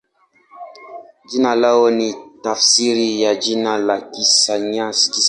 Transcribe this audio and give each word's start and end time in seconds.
Jina 1.25 1.55
lao 1.55 1.89
ni 1.91 2.15
tafsiri 2.43 3.21
ya 3.21 3.35
jina 3.35 3.77
la 3.77 4.01
kisayansi. 4.01 5.11